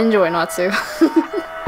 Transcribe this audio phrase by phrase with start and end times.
[0.00, 0.70] enjoy Natsu.